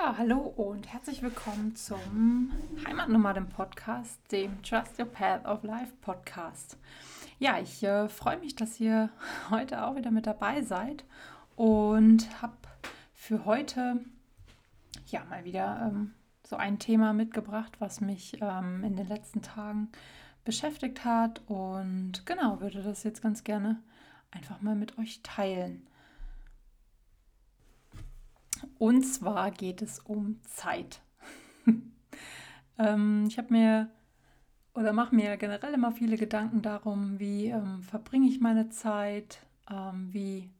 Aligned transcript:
Ja, 0.00 0.16
hallo 0.18 0.38
und 0.38 0.92
herzlich 0.92 1.22
willkommen 1.22 1.76
zum 1.76 2.52
Heimatnomaden-Podcast, 2.86 4.18
dem 4.32 4.60
Trust 4.62 4.98
Your 4.98 5.06
Path 5.06 5.44
of 5.44 5.62
Life 5.62 5.92
Podcast. 6.00 6.78
Ja, 7.38 7.58
ich 7.60 7.82
äh, 7.82 8.08
freue 8.08 8.38
mich, 8.38 8.56
dass 8.56 8.80
ihr 8.80 9.10
heute 9.50 9.84
auch 9.84 9.94
wieder 9.94 10.10
mit 10.10 10.26
dabei 10.26 10.62
seid 10.62 11.04
und 11.54 12.42
habe 12.42 12.56
für 13.12 13.44
heute 13.44 14.00
ja 15.06 15.24
mal 15.26 15.44
wieder 15.44 15.90
ähm, 15.92 16.14
so 16.42 16.56
ein 16.56 16.78
Thema 16.78 17.12
mitgebracht, 17.12 17.76
was 17.78 18.00
mich 18.00 18.38
ähm, 18.40 18.82
in 18.84 18.96
den 18.96 19.08
letzten 19.08 19.42
Tagen 19.42 19.90
beschäftigt 20.44 21.04
hat 21.04 21.40
und 21.46 22.26
genau 22.26 22.60
würde 22.60 22.82
das 22.82 23.04
jetzt 23.04 23.22
ganz 23.22 23.44
gerne 23.44 23.80
einfach 24.30 24.60
mal 24.60 24.74
mit 24.74 24.98
euch 24.98 25.20
teilen. 25.22 25.86
Und 28.78 29.02
zwar 29.02 29.50
geht 29.50 29.82
es 29.82 29.98
um 30.00 30.40
Zeit. 30.44 31.02
ähm, 32.78 33.24
ich 33.28 33.38
habe 33.38 33.52
mir 33.52 33.90
oder 34.74 34.92
mache 34.92 35.14
mir 35.14 35.36
generell 35.36 35.72
immer 35.74 35.92
viele 35.92 36.16
Gedanken 36.16 36.60
darum, 36.62 37.18
wie 37.18 37.46
ähm, 37.46 37.82
verbringe 37.82 38.28
ich 38.28 38.40
meine 38.40 38.70
Zeit, 38.70 39.46
ähm, 39.70 40.12
wie 40.12 40.50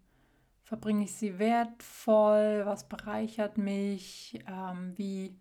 verbringe 0.62 1.04
ich 1.04 1.12
sie 1.14 1.38
wertvoll, 1.38 2.62
was 2.64 2.88
bereichert 2.88 3.58
mich, 3.58 4.40
ähm, 4.46 4.92
wie 4.96 5.36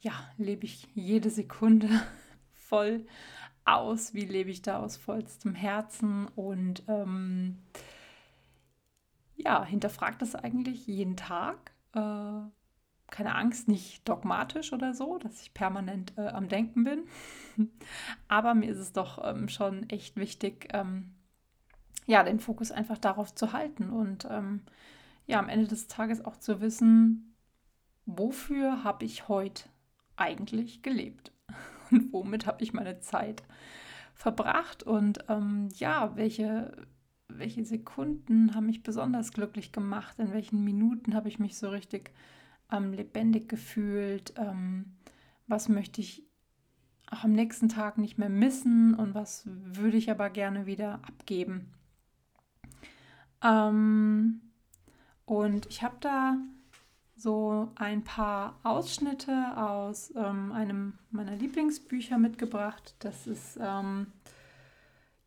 ja, 0.00 0.12
lebe 0.38 0.64
ich 0.64 0.88
jede 0.94 1.30
Sekunde 1.30 1.88
voll 2.54 3.06
aus, 3.64 4.14
wie 4.14 4.24
lebe 4.24 4.50
ich 4.50 4.62
da 4.62 4.78
aus 4.78 4.96
vollstem 4.96 5.54
Herzen 5.54 6.28
und 6.36 6.84
ähm, 6.86 7.58
ja, 9.36 9.64
hinterfragt 9.64 10.22
das 10.22 10.36
eigentlich 10.36 10.86
jeden 10.86 11.16
Tag 11.16 11.72
äh, 11.96 12.50
keine 13.10 13.34
Angst, 13.34 13.68
nicht 13.68 14.08
dogmatisch 14.08 14.72
oder 14.72 14.92
so, 14.92 15.18
dass 15.18 15.40
ich 15.40 15.54
permanent 15.54 16.12
äh, 16.16 16.28
am 16.28 16.48
Denken 16.48 16.84
bin. 16.84 17.06
Aber 18.28 18.54
mir 18.54 18.70
ist 18.70 18.78
es 18.78 18.92
doch 18.92 19.22
ähm, 19.24 19.48
schon 19.48 19.88
echt 19.88 20.16
wichtig, 20.16 20.68
ähm, 20.72 21.14
ja, 22.06 22.22
den 22.22 22.40
Fokus 22.40 22.70
einfach 22.70 22.98
darauf 22.98 23.34
zu 23.34 23.52
halten 23.52 23.90
und 23.90 24.26
ähm, 24.30 24.62
ja, 25.26 25.38
am 25.38 25.48
Ende 25.48 25.66
des 25.66 25.88
Tages 25.88 26.24
auch 26.24 26.36
zu 26.36 26.60
wissen, 26.60 27.36
wofür 28.06 28.84
habe 28.84 29.04
ich 29.04 29.28
heute 29.28 29.64
eigentlich 30.16 30.82
gelebt 30.82 31.32
und 31.90 32.12
womit 32.12 32.46
habe 32.46 32.62
ich 32.62 32.72
meine 32.72 33.00
Zeit 33.00 33.42
verbracht 34.14 34.82
und 34.82 35.24
ähm, 35.28 35.68
ja, 35.74 36.16
welche 36.16 36.72
welche 37.28 37.64
Sekunden 37.64 38.54
haben 38.54 38.66
mich 38.66 38.82
besonders 38.82 39.32
glücklich 39.32 39.72
gemacht, 39.72 40.18
in 40.18 40.32
welchen 40.32 40.64
Minuten 40.64 41.14
habe 41.14 41.28
ich 41.28 41.38
mich 41.38 41.58
so 41.58 41.68
richtig 41.68 42.10
ähm, 42.70 42.92
lebendig 42.92 43.48
gefühlt, 43.48 44.34
ähm, 44.36 44.96
was 45.46 45.68
möchte 45.68 46.00
ich 46.00 46.24
auch 47.10 47.24
am 47.24 47.32
nächsten 47.32 47.68
Tag 47.68 47.98
nicht 47.98 48.18
mehr 48.18 48.28
missen 48.28 48.94
und 48.94 49.14
was 49.14 49.44
würde 49.46 49.96
ich 49.96 50.10
aber 50.10 50.30
gerne 50.30 50.66
wieder 50.66 50.94
abgeben. 51.06 51.72
Ähm, 53.42 54.40
und 55.24 55.66
ich 55.66 55.82
habe 55.82 55.96
da 56.00 56.36
so 57.16 57.72
ein 57.76 58.04
paar 58.04 58.58
Ausschnitte 58.62 59.56
aus 59.56 60.12
ähm, 60.16 60.52
einem 60.52 60.98
meiner 61.10 61.34
Lieblingsbücher 61.36 62.18
mitgebracht. 62.18 62.94
Das 62.98 63.26
ist 63.26 63.58
ähm, 63.60 64.08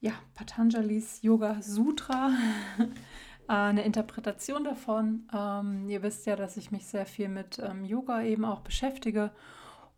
ja, 0.01 0.13
Patanjalis 0.33 1.21
Yoga 1.21 1.61
Sutra, 1.61 2.31
eine 3.47 3.83
Interpretation 3.83 4.63
davon. 4.63 5.27
Ähm, 5.33 5.89
ihr 5.89 6.03
wisst 6.03 6.25
ja, 6.25 6.35
dass 6.35 6.57
ich 6.57 6.71
mich 6.71 6.85
sehr 6.85 7.05
viel 7.05 7.27
mit 7.27 7.59
ähm, 7.59 7.83
Yoga 7.83 8.21
eben 8.23 8.45
auch 8.45 8.61
beschäftige. 8.61 9.31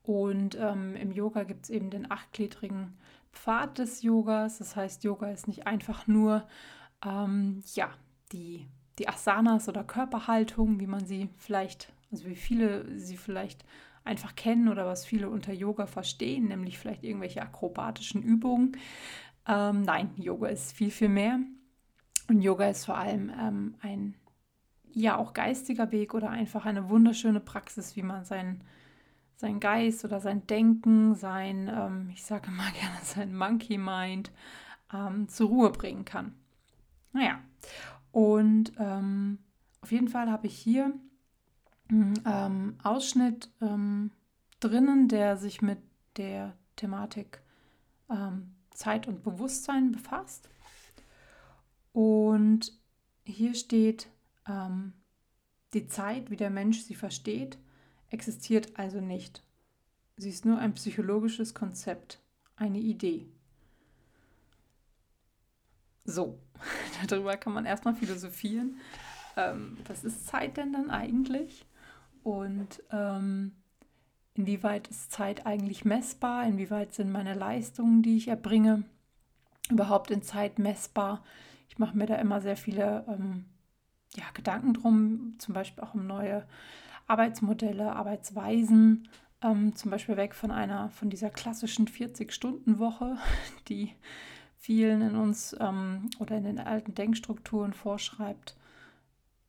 Und 0.03 0.57
ähm, 0.59 0.95
im 0.95 1.11
Yoga 1.11 1.43
gibt 1.43 1.65
es 1.65 1.69
eben 1.69 1.91
den 1.91 2.09
achtgliedrigen 2.09 2.97
Pfad 3.31 3.77
des 3.77 4.01
Yogas. 4.01 4.57
Das 4.57 4.75
heißt, 4.75 5.03
Yoga 5.03 5.29
ist 5.29 5.47
nicht 5.47 5.67
einfach 5.67 6.07
nur 6.07 6.47
ähm, 7.05 7.61
ja, 7.75 7.91
die, 8.31 8.67
die 8.97 9.07
Asanas 9.07 9.69
oder 9.69 9.83
Körperhaltung, 9.83 10.79
wie 10.79 10.87
man 10.87 11.05
sie 11.05 11.29
vielleicht, 11.37 11.93
also 12.11 12.25
wie 12.25 12.35
viele 12.35 12.97
sie 12.97 13.17
vielleicht 13.17 13.63
einfach 14.03 14.35
kennen 14.35 14.67
oder 14.67 14.87
was 14.87 15.05
viele 15.05 15.29
unter 15.29 15.53
Yoga 15.53 15.85
verstehen, 15.85 16.47
nämlich 16.47 16.79
vielleicht 16.79 17.03
irgendwelche 17.03 17.41
akrobatischen 17.41 18.23
Übungen, 18.23 18.77
ähm, 19.51 19.81
nein, 19.81 20.11
Yoga 20.15 20.47
ist 20.47 20.71
viel, 20.71 20.91
viel 20.91 21.09
mehr. 21.09 21.39
Und 22.29 22.41
Yoga 22.41 22.69
ist 22.69 22.85
vor 22.85 22.97
allem 22.97 23.29
ähm, 23.37 23.75
ein, 23.81 24.15
ja, 24.93 25.17
auch 25.17 25.33
geistiger 25.33 25.91
Weg 25.91 26.13
oder 26.13 26.29
einfach 26.29 26.65
eine 26.65 26.89
wunderschöne 26.89 27.41
Praxis, 27.41 27.97
wie 27.97 28.01
man 28.01 28.23
sein, 28.23 28.63
sein 29.35 29.59
Geist 29.59 30.05
oder 30.05 30.21
sein 30.21 30.47
Denken, 30.47 31.15
sein, 31.15 31.69
ähm, 31.73 32.09
ich 32.13 32.23
sage 32.23 32.49
mal 32.49 32.71
gerne, 32.79 32.97
sein 33.03 33.35
Monkey 33.35 33.77
Mind 33.77 34.31
ähm, 34.93 35.27
zur 35.27 35.49
Ruhe 35.49 35.71
bringen 35.71 36.05
kann. 36.05 36.33
Naja, 37.11 37.39
und 38.13 38.71
ähm, 38.79 39.39
auf 39.81 39.91
jeden 39.91 40.07
Fall 40.07 40.31
habe 40.31 40.47
ich 40.47 40.55
hier 40.57 40.93
einen 41.89 42.21
ähm, 42.25 42.77
Ausschnitt 42.83 43.49
drinnen, 44.61 45.07
der 45.09 45.35
sich 45.35 45.61
mit 45.61 45.79
der 46.15 46.53
Thematik 46.77 47.41
ähm, 48.09 48.53
Zeit 48.81 49.07
und 49.07 49.23
Bewusstsein 49.23 49.91
befasst. 49.91 50.49
Und 51.93 52.73
hier 53.23 53.53
steht, 53.53 54.07
ähm, 54.47 54.93
die 55.73 55.87
Zeit, 55.87 56.31
wie 56.31 56.35
der 56.35 56.49
Mensch 56.49 56.81
sie 56.81 56.95
versteht, 56.95 57.57
existiert 58.09 58.77
also 58.77 58.99
nicht. 58.99 59.43
Sie 60.17 60.29
ist 60.29 60.45
nur 60.45 60.57
ein 60.57 60.73
psychologisches 60.73 61.53
Konzept, 61.53 62.19
eine 62.55 62.79
Idee. 62.79 63.27
So, 66.03 66.39
darüber 67.07 67.37
kann 67.37 67.53
man 67.53 67.65
erstmal 67.65 67.95
philosophieren. 67.95 68.77
Ähm, 69.37 69.77
was 69.87 70.03
ist 70.03 70.27
Zeit 70.27 70.57
denn 70.57 70.73
dann 70.73 70.89
eigentlich? 70.89 71.65
Und 72.23 72.83
ähm, 72.91 73.53
Inwieweit 74.33 74.87
ist 74.87 75.11
Zeit 75.11 75.45
eigentlich 75.45 75.85
messbar? 75.85 76.45
Inwieweit 76.45 76.93
sind 76.93 77.11
meine 77.11 77.33
Leistungen, 77.33 78.01
die 78.01 78.17
ich 78.17 78.27
erbringe, 78.27 78.83
überhaupt 79.69 80.11
in 80.11 80.23
Zeit 80.23 80.57
messbar? 80.57 81.23
Ich 81.69 81.79
mache 81.79 81.97
mir 81.97 82.05
da 82.05 82.15
immer 82.15 82.41
sehr 82.41 82.57
viele 82.57 83.05
ähm, 83.07 83.45
ja, 84.15 84.25
Gedanken 84.33 84.73
drum, 84.73 85.35
zum 85.39 85.53
Beispiel 85.53 85.83
auch 85.83 85.93
um 85.93 86.07
neue 86.07 86.45
Arbeitsmodelle, 87.07 87.93
Arbeitsweisen, 87.93 89.09
ähm, 89.41 89.75
zum 89.75 89.91
Beispiel 89.91 90.17
weg 90.17 90.33
von 90.33 90.51
einer, 90.51 90.89
von 90.91 91.09
dieser 91.09 91.29
klassischen 91.29 91.87
40-Stunden-Woche, 91.87 93.17
die 93.67 93.91
vielen 94.57 95.01
in 95.01 95.15
uns 95.15 95.55
ähm, 95.59 96.09
oder 96.19 96.37
in 96.37 96.43
den 96.43 96.59
alten 96.59 96.93
Denkstrukturen 96.93 97.73
vorschreibt, 97.73 98.55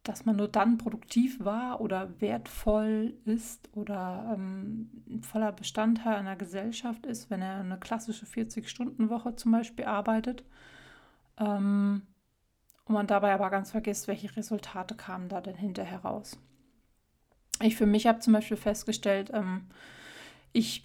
dass 0.03 0.25
man 0.25 0.37
nur 0.37 0.49
dann 0.49 0.79
produktiv 0.79 1.45
war 1.45 1.81
oder 1.81 2.21
wertvoll 2.21 3.15
ist 3.25 3.69
oder 3.75 4.35
ähm, 4.35 4.91
voller 5.23 5.53
Bestandteil 5.53 6.17
einer 6.17 6.37
Gesellschaft 6.37 7.07
ist, 7.07 7.31
wenn 7.31 7.41
er 7.41 7.61
eine 7.61 7.79
klassische 7.79 8.27
40-Stunden-Woche 8.27 9.37
zum 9.37 9.53
Beispiel 9.53 9.85
arbeitet. 9.85 10.45
Ähm, 11.39 12.03
und 12.85 12.95
man 12.95 13.07
dabei 13.07 13.33
aber 13.33 13.49
ganz 13.51 13.71
vergisst, 13.71 14.09
welche 14.09 14.35
Resultate 14.37 14.97
kamen 14.97 15.29
da 15.29 15.41
denn 15.41 15.57
hinterher 15.57 16.01
raus. 16.01 16.37
Ich 17.61 17.77
für 17.77 17.87
mich 17.87 18.09
habe 18.09 18.19
zum 18.19 18.33
Beispiel 18.33 18.57
festgestellt, 18.57 19.31
ähm, 19.33 19.69
ich 20.53 20.83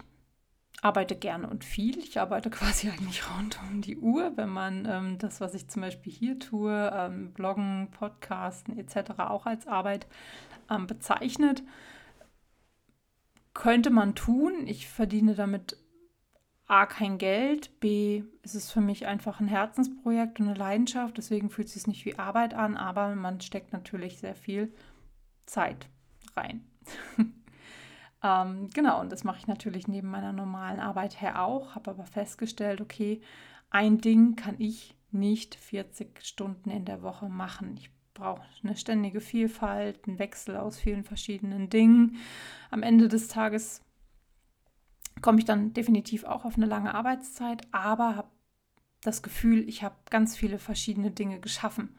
arbeite 0.82 1.16
gerne 1.16 1.48
und 1.48 1.64
viel. 1.64 1.98
Ich 1.98 2.20
arbeite 2.20 2.50
quasi 2.50 2.88
eigentlich 2.88 3.22
rund 3.30 3.58
um 3.68 3.80
die 3.80 3.96
Uhr, 3.98 4.32
wenn 4.36 4.48
man 4.48 4.86
ähm, 4.86 5.18
das, 5.18 5.40
was 5.40 5.54
ich 5.54 5.68
zum 5.68 5.82
Beispiel 5.82 6.12
hier 6.12 6.38
tue, 6.38 6.90
ähm, 6.94 7.32
Bloggen, 7.32 7.88
Podcasten 7.90 8.78
etc. 8.78 9.18
auch 9.18 9.46
als 9.46 9.66
Arbeit 9.66 10.06
ähm, 10.70 10.86
bezeichnet. 10.86 11.62
Könnte 13.54 13.90
man 13.90 14.14
tun. 14.14 14.66
Ich 14.66 14.88
verdiene 14.88 15.34
damit 15.34 15.76
A 16.68 16.84
kein 16.84 17.16
Geld, 17.16 17.80
B 17.80 18.24
ist 18.42 18.54
es 18.54 18.70
für 18.70 18.82
mich 18.82 19.06
einfach 19.06 19.40
ein 19.40 19.48
Herzensprojekt 19.48 20.38
und 20.38 20.48
eine 20.48 20.58
Leidenschaft, 20.58 21.16
deswegen 21.16 21.48
fühlt 21.48 21.68
es 21.68 21.74
sich 21.74 21.86
nicht 21.86 22.04
wie 22.04 22.18
Arbeit 22.18 22.52
an, 22.52 22.76
aber 22.76 23.14
man 23.14 23.40
steckt 23.40 23.72
natürlich 23.72 24.18
sehr 24.18 24.34
viel 24.34 24.70
Zeit 25.46 25.88
rein. 26.36 26.62
Ähm, 28.22 28.68
genau, 28.74 29.00
und 29.00 29.12
das 29.12 29.24
mache 29.24 29.38
ich 29.38 29.46
natürlich 29.46 29.86
neben 29.86 30.08
meiner 30.08 30.32
normalen 30.32 30.80
Arbeit 30.80 31.20
her 31.20 31.42
auch, 31.42 31.74
habe 31.74 31.90
aber 31.90 32.04
festgestellt, 32.04 32.80
okay, 32.80 33.20
ein 33.70 33.98
Ding 33.98 34.34
kann 34.34 34.56
ich 34.58 34.96
nicht 35.10 35.54
40 35.54 36.24
Stunden 36.24 36.70
in 36.70 36.84
der 36.84 37.02
Woche 37.02 37.28
machen. 37.28 37.76
Ich 37.76 37.90
brauche 38.14 38.42
eine 38.62 38.76
ständige 38.76 39.20
Vielfalt, 39.20 40.06
einen 40.06 40.18
Wechsel 40.18 40.56
aus 40.56 40.78
vielen 40.78 41.04
verschiedenen 41.04 41.70
Dingen. 41.70 42.16
Am 42.70 42.82
Ende 42.82 43.08
des 43.08 43.28
Tages 43.28 43.82
komme 45.22 45.38
ich 45.38 45.44
dann 45.44 45.72
definitiv 45.72 46.24
auch 46.24 46.44
auf 46.44 46.56
eine 46.56 46.66
lange 46.66 46.94
Arbeitszeit, 46.94 47.62
aber 47.72 48.16
habe 48.16 48.28
das 49.02 49.22
Gefühl, 49.22 49.68
ich 49.68 49.84
habe 49.84 49.94
ganz 50.10 50.36
viele 50.36 50.58
verschiedene 50.58 51.12
Dinge 51.12 51.40
geschaffen 51.40 51.96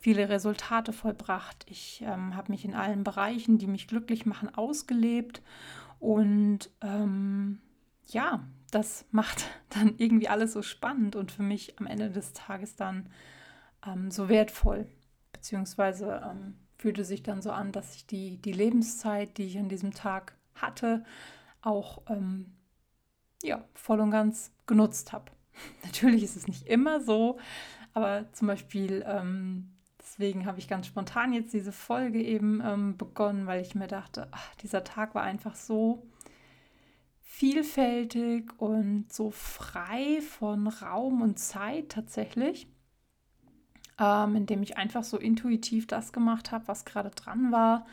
viele 0.00 0.28
Resultate 0.30 0.92
vollbracht. 0.92 1.64
Ich 1.68 2.02
ähm, 2.04 2.34
habe 2.34 2.50
mich 2.50 2.64
in 2.64 2.74
allen 2.74 3.04
Bereichen, 3.04 3.58
die 3.58 3.66
mich 3.66 3.86
glücklich 3.86 4.26
machen, 4.26 4.52
ausgelebt. 4.52 5.42
Und 6.00 6.70
ähm, 6.80 7.60
ja, 8.06 8.42
das 8.70 9.04
macht 9.10 9.44
dann 9.68 9.94
irgendwie 9.98 10.28
alles 10.28 10.54
so 10.54 10.62
spannend 10.62 11.14
und 11.14 11.30
für 11.30 11.42
mich 11.42 11.78
am 11.78 11.86
Ende 11.86 12.10
des 12.10 12.32
Tages 12.32 12.76
dann 12.76 13.10
ähm, 13.86 14.10
so 14.10 14.28
wertvoll. 14.28 14.86
Beziehungsweise 15.32 16.22
ähm, 16.28 16.54
fühlte 16.78 17.04
sich 17.04 17.22
dann 17.22 17.42
so 17.42 17.52
an, 17.52 17.70
dass 17.70 17.94
ich 17.94 18.06
die, 18.06 18.38
die 18.38 18.52
Lebenszeit, 18.52 19.36
die 19.36 19.44
ich 19.44 19.58
an 19.58 19.68
diesem 19.68 19.92
Tag 19.92 20.34
hatte, 20.54 21.04
auch 21.60 22.02
ähm, 22.08 22.54
ja, 23.42 23.64
voll 23.74 24.00
und 24.00 24.10
ganz 24.10 24.50
genutzt 24.66 25.12
habe. 25.12 25.30
Natürlich 25.84 26.22
ist 26.22 26.36
es 26.36 26.48
nicht 26.48 26.66
immer 26.66 27.02
so, 27.02 27.38
aber 27.92 28.32
zum 28.32 28.46
Beispiel, 28.48 29.04
ähm, 29.06 29.72
deswegen 30.10 30.44
habe 30.44 30.58
ich 30.58 30.66
ganz 30.66 30.88
spontan 30.88 31.32
jetzt 31.32 31.52
diese 31.52 31.72
Folge 31.72 32.20
eben 32.20 32.60
ähm, 32.64 32.96
begonnen, 32.96 33.46
weil 33.46 33.62
ich 33.62 33.74
mir 33.76 33.86
dachte, 33.86 34.26
ach, 34.32 34.54
dieser 34.56 34.82
Tag 34.82 35.14
war 35.14 35.22
einfach 35.22 35.54
so 35.54 36.02
vielfältig 37.22 38.50
und 38.58 39.12
so 39.12 39.30
frei 39.30 40.20
von 40.20 40.66
Raum 40.66 41.22
und 41.22 41.38
Zeit 41.38 41.90
tatsächlich, 41.90 42.66
ähm, 44.00 44.34
indem 44.34 44.62
ich 44.64 44.76
einfach 44.76 45.04
so 45.04 45.16
intuitiv 45.16 45.86
das 45.86 46.12
gemacht 46.12 46.50
habe, 46.50 46.66
was 46.66 46.84
gerade 46.84 47.10
dran 47.10 47.52
war. 47.52 47.86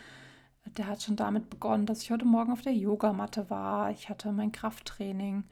Der 0.78 0.88
hat 0.88 1.04
schon 1.04 1.16
damit 1.16 1.50
begonnen, 1.52 1.86
dass 1.86 2.02
ich 2.02 2.12
heute 2.12 2.26
Morgen 2.26 2.52
auf 2.52 2.62
der 2.62 2.74
Yogamatte 2.74 3.50
war. 3.50 3.92
Ich 3.92 4.10
hatte 4.10 4.32
mein 4.32 4.52
Krafttraining 4.52 5.44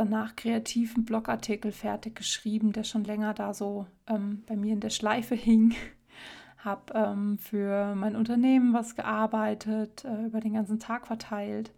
danach 0.00 0.34
kreativen 0.34 1.04
Blogartikel 1.04 1.72
fertig 1.72 2.16
geschrieben, 2.16 2.72
der 2.72 2.84
schon 2.84 3.04
länger 3.04 3.34
da 3.34 3.52
so 3.52 3.86
ähm, 4.06 4.42
bei 4.46 4.56
mir 4.56 4.72
in 4.72 4.80
der 4.80 4.90
Schleife 4.90 5.34
hing. 5.34 5.74
Habe 6.56 6.92
ähm, 6.94 7.38
für 7.38 7.94
mein 7.94 8.16
Unternehmen 8.16 8.72
was 8.72 8.96
gearbeitet, 8.96 10.04
äh, 10.04 10.24
über 10.24 10.40
den 10.40 10.54
ganzen 10.54 10.78
Tag 10.78 11.06
verteilt. 11.06 11.72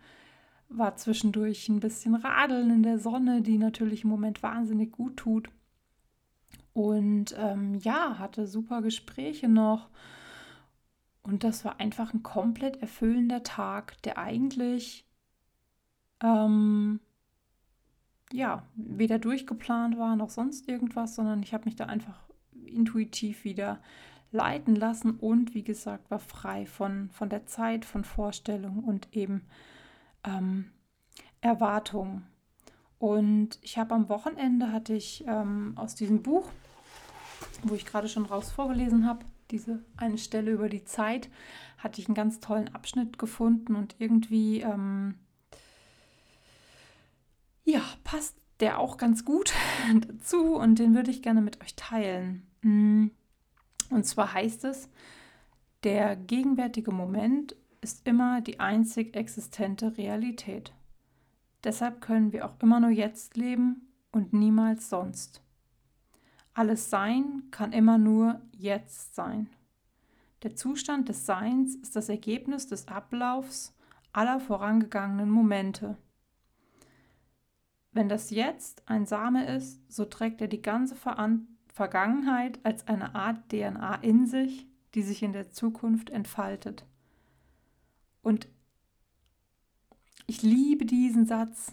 War 0.69 0.97
zwischendurch 0.97 1.69
ein 1.69 1.81
bisschen 1.81 2.15
radeln 2.15 2.71
in 2.71 2.83
der 2.85 2.99
Sonne, 2.99 3.43
die 3.43 3.59
natürlich 3.59 4.05
im 4.05 4.11
Moment 4.11 4.43
wahnsinnig 4.43 4.93
gut 4.93 5.17
tut. 5.17 5.49
Und 6.73 7.35
ähm, 7.37 7.75
ja, 7.81 8.19
hatte 8.19 8.47
super 8.47 8.83
Gespräche 8.83 9.49
noch. 9.49 9.89
Und 11.23 11.45
das 11.45 11.65
war 11.65 11.81
einfach 11.81 12.15
ein 12.15 12.23
komplett 12.23 12.81
erfüllender 12.81 13.43
Tag, 13.43 14.01
der 14.03 14.19
eigentlich 14.19 15.07
ähm, 16.23 17.01
ja, 18.33 18.63
weder 18.75 19.19
durchgeplant 19.19 19.99
war 19.99 20.17
noch 20.17 20.31
sonst 20.31 20.69
irgendwas, 20.69 21.15
sondern 21.15 21.43
ich 21.43 21.53
habe 21.55 21.67
mich 21.67 21.77
da 21.77 21.87
einfach 21.87 22.21
intuitiv 22.67 23.45
wieder 23.45 23.81
leiten 24.31 24.75
lassen 24.75 25.13
und 25.19 25.55
wie 25.55 25.63
gesagt 25.63 26.11
war 26.11 26.19
frei 26.19 26.67
von, 26.67 27.11
von 27.11 27.29
der 27.29 27.47
Zeit, 27.47 27.85
von 27.85 28.03
Vorstellung 28.03 28.83
und 28.83 29.09
eben 29.13 29.43
ähm, 30.25 30.71
Erwartungen. 31.41 32.27
Und 32.99 33.59
ich 33.63 33.79
habe 33.79 33.95
am 33.95 34.09
Wochenende 34.09 34.73
hatte 34.73 34.95
ich 34.95 35.25
ähm, 35.27 35.73
aus 35.77 35.95
diesem 35.95 36.23
Buch, 36.23 36.49
wo 37.63 37.75
ich 37.75 37.85
gerade 37.85 38.09
schon 38.09 38.25
raus 38.25 38.51
vorgelesen 38.51 39.07
habe, 39.07 39.25
diese 39.51 39.85
eine 39.97 40.19
Stelle 40.19 40.53
über 40.53 40.69
die 40.69 40.85
Zeit, 40.85 41.29
hatte 41.79 42.01
ich 42.01 42.09
einen 42.09 42.15
ganz 42.15 42.41
tollen 42.41 42.75
Abschnitt 42.75 43.19
gefunden 43.19 43.75
und 43.75 43.97
irgendwie 43.99 44.61
ähm, 44.61 45.17
ja, 47.65 47.83
passt 48.05 48.37
der 48.61 48.79
auch 48.79 48.97
ganz 48.97 49.25
gut 49.25 49.53
dazu 50.07 50.55
und 50.57 50.79
den 50.79 50.95
würde 50.95 51.11
ich 51.11 51.23
gerne 51.23 51.43
mit 51.43 51.61
euch 51.63 51.75
teilen. 51.75 52.47
Mm. 52.63 53.09
Und 53.91 54.05
zwar 54.05 54.33
heißt 54.33 54.65
es, 54.65 54.89
der 55.83 56.17
gegenwärtige 56.17 56.93
Moment 56.93 57.57
ist 57.81 58.07
immer 58.07 58.41
die 58.41 58.61
einzig 58.61 59.17
existente 59.17 59.97
Realität. 59.99 60.73
Deshalb 61.65 62.01
können 62.01 62.33
wir 62.33 62.47
auch 62.47 62.55
immer 62.61 62.81
nur 62.81 62.91
jetzt 62.91 63.37
leben 63.37 63.89
und 64.13 64.33
niemals 64.33 64.89
sonst. 64.89 65.43
Alles 66.55 66.91
Sein 66.91 67.45
kann 67.51 67.73
immer 67.73 67.99
nur 67.99 68.41
jetzt 68.53 69.15
sein. 69.15 69.49
Der 70.43 70.55
Zustand 70.55 71.09
des 71.09 71.25
Seins 71.25 71.77
ist 71.77 71.97
das 71.97 72.09
Ergebnis 72.09 72.67
des 72.67 72.89
Ablaufs 72.89 73.75
aller 74.13 74.41
vorangegangenen 74.41 75.31
Momente. 75.31 75.97
Wenn 77.93 78.09
das 78.09 78.31
Jetzt 78.31 78.83
ein 78.89 79.07
Same 79.07 79.47
ist, 79.55 79.81
so 79.93 80.05
trägt 80.05 80.41
er 80.41 80.49
die 80.49 80.63
ganze 80.63 80.97
Ver 80.97 81.41
Vergangenheit 81.73 82.61
als 82.65 82.87
eine 82.87 83.15
Art 83.15 83.49
DNA 83.51 83.95
in 83.97 84.27
sich, 84.27 84.67
die 84.95 85.03
sich 85.03 85.23
in 85.23 85.33
der 85.33 85.51
Zukunft 85.51 86.11
entfaltet. 86.11 86.85
Und 88.21 88.47
ich 90.27 90.43
liebe 90.43 90.85
diesen 90.85 91.25
Satz. 91.25 91.73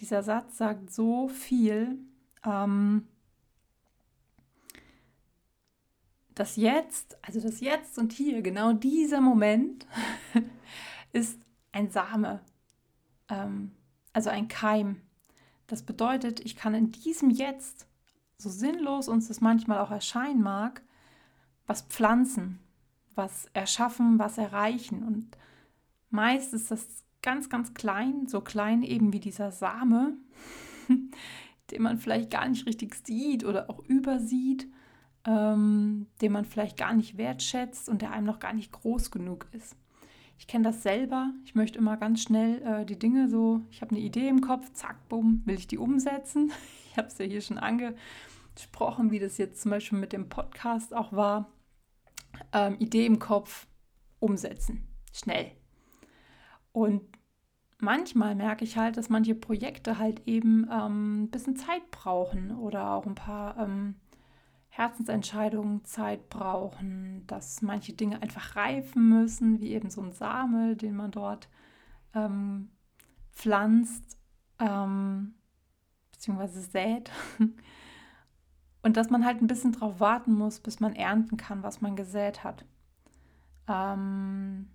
Dieser 0.00 0.24
Satz 0.24 0.58
sagt 0.58 0.92
so 0.92 1.28
viel. 1.28 1.98
Ähm, 2.44 3.06
das 6.34 6.56
Jetzt, 6.56 7.16
also 7.22 7.40
das 7.40 7.60
Jetzt 7.60 7.98
und 7.98 8.12
hier, 8.12 8.42
genau 8.42 8.72
dieser 8.72 9.20
Moment 9.20 9.86
ist 11.12 11.38
ein 11.72 11.90
Same, 11.90 12.40
ähm, 13.28 13.72
also 14.12 14.30
ein 14.30 14.48
Keim. 14.48 15.00
Das 15.66 15.82
bedeutet, 15.82 16.40
ich 16.40 16.56
kann 16.56 16.74
in 16.74 16.92
diesem 16.92 17.30
Jetzt, 17.30 17.86
so 18.36 18.50
sinnlos 18.50 19.08
uns 19.08 19.28
das 19.28 19.40
manchmal 19.40 19.78
auch 19.78 19.90
erscheinen 19.90 20.42
mag, 20.42 20.82
was 21.66 21.82
pflanzen, 21.82 22.58
was 23.14 23.46
erschaffen, 23.54 24.18
was 24.18 24.38
erreichen. 24.38 25.02
Und 25.02 25.38
meist 26.10 26.52
ist 26.52 26.70
das 26.70 26.86
ganz, 27.22 27.48
ganz 27.48 27.72
klein, 27.74 28.26
so 28.26 28.40
klein 28.40 28.82
eben 28.82 29.12
wie 29.12 29.20
dieser 29.20 29.50
Same, 29.50 30.18
den 31.70 31.82
man 31.82 31.98
vielleicht 31.98 32.30
gar 32.30 32.48
nicht 32.48 32.66
richtig 32.66 32.94
sieht 33.06 33.44
oder 33.44 33.70
auch 33.70 33.82
übersieht, 33.86 34.68
ähm, 35.24 36.06
den 36.20 36.32
man 36.32 36.44
vielleicht 36.44 36.76
gar 36.76 36.92
nicht 36.92 37.16
wertschätzt 37.16 37.88
und 37.88 38.02
der 38.02 38.10
einem 38.10 38.26
noch 38.26 38.40
gar 38.40 38.52
nicht 38.52 38.72
groß 38.72 39.10
genug 39.10 39.46
ist. 39.52 39.74
Ich 40.38 40.46
kenne 40.46 40.64
das 40.64 40.82
selber. 40.82 41.32
Ich 41.44 41.54
möchte 41.54 41.78
immer 41.78 41.96
ganz 41.96 42.22
schnell 42.22 42.62
äh, 42.62 42.84
die 42.84 42.98
Dinge 42.98 43.28
so, 43.28 43.62
ich 43.70 43.80
habe 43.80 43.92
eine 43.92 44.00
Idee 44.00 44.28
im 44.28 44.40
Kopf, 44.40 44.72
zack, 44.72 45.08
bumm, 45.08 45.42
will 45.44 45.56
ich 45.56 45.66
die 45.66 45.78
umsetzen. 45.78 46.52
Ich 46.90 46.98
habe 46.98 47.08
es 47.08 47.18
ja 47.18 47.24
hier 47.24 47.40
schon 47.40 47.58
angesprochen, 47.58 49.10
wie 49.10 49.18
das 49.18 49.36
jetzt 49.36 49.60
zum 49.60 49.72
Beispiel 49.72 49.98
mit 49.98 50.12
dem 50.12 50.28
Podcast 50.28 50.94
auch 50.94 51.12
war. 51.12 51.50
Ähm, 52.52 52.76
Idee 52.78 53.04
im 53.06 53.18
Kopf, 53.18 53.66
umsetzen, 54.20 54.86
schnell. 55.12 55.50
Und 56.70 57.02
manchmal 57.78 58.36
merke 58.36 58.64
ich 58.64 58.76
halt, 58.76 58.96
dass 58.96 59.08
manche 59.08 59.34
Projekte 59.34 59.98
halt 59.98 60.22
eben 60.26 60.68
ähm, 60.70 61.24
ein 61.24 61.30
bisschen 61.30 61.56
Zeit 61.56 61.90
brauchen 61.90 62.56
oder 62.56 62.92
auch 62.92 63.06
ein 63.06 63.16
paar 63.16 63.58
ähm, 63.58 63.96
Herzensentscheidungen 64.76 65.84
Zeit 65.84 66.28
brauchen, 66.30 67.24
dass 67.28 67.62
manche 67.62 67.92
Dinge 67.92 68.20
einfach 68.20 68.56
reifen 68.56 69.08
müssen, 69.08 69.60
wie 69.60 69.70
eben 69.70 69.88
so 69.88 70.02
ein 70.02 70.10
Same, 70.10 70.74
den 70.74 70.96
man 70.96 71.12
dort 71.12 71.48
ähm, 72.12 72.70
pflanzt 73.30 74.18
ähm, 74.58 75.34
bzw. 76.10 76.60
sät. 76.60 77.12
Und 78.82 78.96
dass 78.96 79.10
man 79.10 79.24
halt 79.24 79.40
ein 79.40 79.46
bisschen 79.46 79.70
drauf 79.70 80.00
warten 80.00 80.34
muss, 80.34 80.58
bis 80.58 80.80
man 80.80 80.96
ernten 80.96 81.36
kann, 81.36 81.62
was 81.62 81.80
man 81.80 81.94
gesät 81.94 82.42
hat. 82.42 82.64
Ähm, 83.68 84.70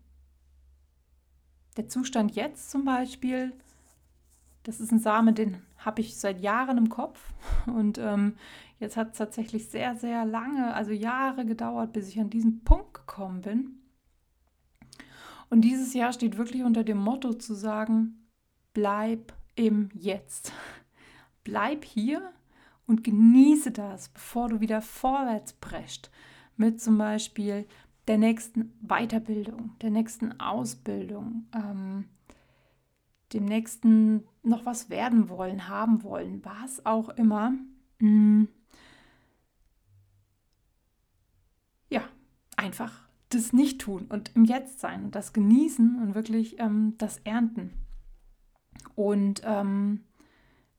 der 1.75 1.89
Zustand 1.89 2.35
jetzt 2.35 2.71
zum 2.71 2.85
Beispiel, 2.85 3.51
das 4.69 4.79
ist 4.79 4.91
ein 4.91 4.99
Same, 4.99 5.33
den 5.33 5.57
habe 5.77 6.01
ich 6.01 6.17
seit 6.17 6.41
Jahren 6.41 6.77
im 6.77 6.89
Kopf. 6.89 7.19
Und 7.65 7.97
ähm, 7.97 8.35
Jetzt 8.79 8.95
hat 8.95 9.11
es 9.11 9.17
tatsächlich 9.17 9.67
sehr, 9.67 9.95
sehr 9.95 10.25
lange, 10.25 10.73
also 10.73 10.91
Jahre 10.91 11.45
gedauert, 11.45 11.91
bis 11.91 12.07
ich 12.07 12.19
an 12.19 12.29
diesen 12.29 12.63
Punkt 12.63 12.93
gekommen 12.93 13.41
bin. 13.41 13.79
Und 15.49 15.61
dieses 15.61 15.93
Jahr 15.93 16.13
steht 16.13 16.37
wirklich 16.37 16.63
unter 16.63 16.83
dem 16.83 16.97
Motto 16.97 17.33
zu 17.33 17.53
sagen, 17.53 18.27
bleib 18.73 19.33
im 19.55 19.89
Jetzt. 19.93 20.53
Bleib 21.43 21.83
hier 21.83 22.31
und 22.85 23.03
genieße 23.03 23.71
das, 23.71 24.09
bevor 24.09 24.49
du 24.49 24.59
wieder 24.59 24.81
vorwärts 24.81 25.53
prescht. 25.53 26.11
Mit 26.57 26.79
zum 26.79 26.97
Beispiel 26.97 27.65
der 28.07 28.19
nächsten 28.19 28.73
Weiterbildung, 28.81 29.71
der 29.81 29.89
nächsten 29.89 30.39
Ausbildung, 30.39 31.47
ähm, 31.55 32.05
dem 33.33 33.45
nächsten 33.45 34.23
noch 34.43 34.65
was 34.65 34.89
werden 34.89 35.29
wollen, 35.29 35.67
haben 35.67 36.03
wollen, 36.03 36.43
was 36.43 36.85
auch 36.85 37.09
immer. 37.09 37.53
Mm. 37.99 38.45
einfach 42.59 43.07
das 43.29 43.53
nicht 43.53 43.81
tun 43.81 44.05
und 44.09 44.35
im 44.35 44.43
Jetzt 44.43 44.79
sein 44.79 45.05
und 45.05 45.15
das 45.15 45.33
genießen 45.33 46.01
und 46.01 46.15
wirklich 46.15 46.59
ähm, 46.59 46.95
das 46.97 47.19
ernten. 47.19 47.73
Und 48.95 49.41
ähm, 49.45 50.03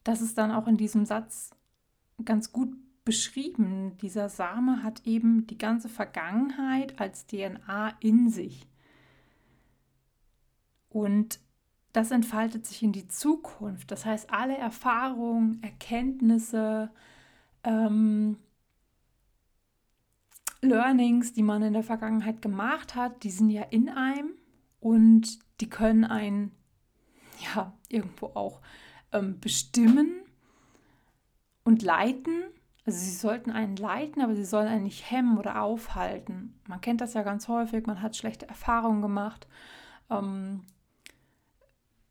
das 0.04 0.20
ist 0.20 0.36
dann 0.36 0.50
auch 0.50 0.66
in 0.66 0.76
diesem 0.76 1.06
Satz 1.06 1.50
ganz 2.24 2.52
gut 2.52 2.76
beschrieben. 3.04 3.96
Dieser 3.98 4.28
Same 4.28 4.82
hat 4.82 5.06
eben 5.06 5.46
die 5.46 5.58
ganze 5.58 5.88
Vergangenheit 5.88 7.00
als 7.00 7.26
DNA 7.26 7.94
in 8.00 8.28
sich. 8.30 8.66
Und 10.88 11.40
das 11.92 12.10
entfaltet 12.10 12.66
sich 12.66 12.82
in 12.82 12.92
die 12.92 13.08
Zukunft. 13.08 13.90
Das 13.90 14.04
heißt, 14.04 14.32
alle 14.32 14.56
Erfahrungen, 14.56 15.62
Erkenntnisse, 15.62 16.90
ähm, 17.64 18.36
Learnings, 20.62 21.32
die 21.32 21.42
man 21.42 21.62
in 21.62 21.72
der 21.72 21.82
Vergangenheit 21.82 22.42
gemacht 22.42 22.94
hat, 22.94 23.24
die 23.24 23.30
sind 23.30 23.50
ja 23.50 23.62
in 23.62 23.88
einem 23.88 24.34
und 24.78 25.38
die 25.60 25.68
können 25.68 26.04
einen 26.04 26.52
ja 27.54 27.72
irgendwo 27.88 28.26
auch 28.26 28.60
ähm, 29.12 29.40
bestimmen 29.40 30.22
und 31.64 31.82
leiten. 31.82 32.42
Also 32.84 32.98
sie 32.98 33.10
sollten 33.14 33.50
einen 33.50 33.76
leiten, 33.76 34.22
aber 34.22 34.34
sie 34.34 34.44
sollen 34.44 34.68
einen 34.68 34.84
nicht 34.84 35.10
hemmen 35.10 35.38
oder 35.38 35.62
aufhalten. 35.62 36.58
Man 36.66 36.80
kennt 36.80 37.00
das 37.00 37.14
ja 37.14 37.22
ganz 37.22 37.48
häufig, 37.48 37.86
man 37.86 38.02
hat 38.02 38.16
schlechte 38.16 38.48
Erfahrungen 38.48 39.02
gemacht. 39.02 39.46
Ähm, 40.10 40.62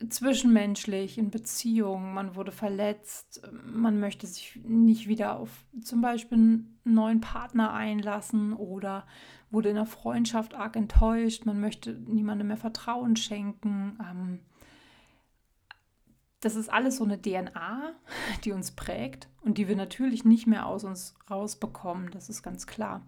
zwischenmenschlich, 0.08 1.18
in 1.18 1.30
Beziehungen, 1.30 2.14
man 2.14 2.36
wurde 2.36 2.52
verletzt, 2.52 3.42
man 3.66 4.00
möchte 4.00 4.28
sich 4.28 4.60
nicht 4.64 5.08
wieder 5.08 5.38
auf 5.38 5.50
zum 5.82 6.02
Beispiel 6.02 6.38
einen 6.38 6.80
neuen 6.86 7.20
Partner 7.20 7.74
einlassen 7.74 8.54
oder 8.54 9.06
wurde 9.52 9.70
in 9.70 9.76
der 9.76 9.86
Freundschaft 9.86 10.54
arg 10.54 10.78
enttäuscht, 10.78 11.46
man 11.46 11.60
möchte 11.60 11.94
niemandem 11.94 12.48
mehr 12.48 12.58
Vertrauen 12.58 13.18
schenken. 13.18 13.98
Ähm, 14.00 14.40
das 16.40 16.56
ist 16.56 16.70
alles 16.70 16.98
so 16.98 17.04
eine 17.04 17.22
DNA, 17.22 17.94
die 18.46 18.54
uns 18.54 18.72
prägt 18.72 19.28
und 19.42 19.58
die 19.58 19.68
wir 19.68 19.76
natürlich 19.76 20.24
nicht 20.24 20.48
mehr 20.48 20.66
aus 20.66 20.86
uns 20.86 21.16
rausbekommen, 21.30 22.12
das 22.12 22.30
ist 22.30 22.42
ganz 22.42 22.68
klar. 22.68 23.06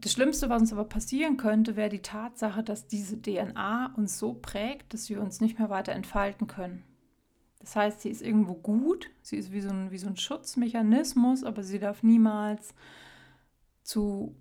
Das 0.00 0.12
Schlimmste, 0.12 0.48
was 0.48 0.62
uns 0.62 0.72
aber 0.72 0.84
passieren 0.84 1.36
könnte, 1.36 1.76
wäre 1.76 1.90
die 1.90 2.02
Tatsache, 2.02 2.62
dass 2.62 2.86
diese 2.86 3.20
DNA 3.20 3.94
uns 3.96 4.18
so 4.18 4.32
prägt, 4.32 4.94
dass 4.94 5.10
wir 5.10 5.20
uns 5.20 5.40
nicht 5.40 5.58
mehr 5.58 5.68
weiter 5.68 5.92
entfalten 5.92 6.46
können. 6.46 6.84
Das 7.58 7.76
heißt, 7.76 8.00
sie 8.00 8.08
ist 8.08 8.22
irgendwo 8.22 8.54
gut, 8.54 9.10
sie 9.20 9.36
ist 9.36 9.52
wie 9.52 9.60
so 9.60 9.68
ein, 9.68 9.90
wie 9.90 9.98
so 9.98 10.08
ein 10.08 10.16
Schutzmechanismus, 10.16 11.44
aber 11.44 11.62
sie 11.62 11.78
darf 11.78 12.02
niemals 12.02 12.74
zu 13.82 14.34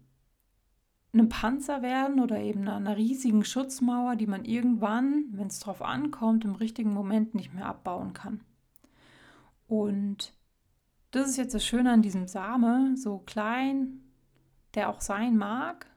einem 1.11 1.27
Panzer 1.27 1.81
werden 1.81 2.21
oder 2.21 2.39
eben 2.39 2.67
einer 2.67 2.95
riesigen 2.95 3.43
Schutzmauer, 3.43 4.15
die 4.15 4.27
man 4.27 4.45
irgendwann, 4.45 5.25
wenn 5.31 5.47
es 5.47 5.59
darauf 5.59 5.81
ankommt, 5.81 6.45
im 6.45 6.55
richtigen 6.55 6.93
Moment 6.93 7.35
nicht 7.35 7.53
mehr 7.53 7.65
abbauen 7.65 8.13
kann. 8.13 8.41
Und 9.67 10.33
das 11.11 11.29
ist 11.29 11.37
jetzt 11.37 11.55
das 11.55 11.65
Schöne 11.65 11.91
an 11.91 12.01
diesem 12.01 12.27
Same, 12.27 12.95
so 12.95 13.19
klein, 13.19 14.08
der 14.75 14.89
auch 14.89 15.01
sein 15.01 15.37
mag, 15.37 15.87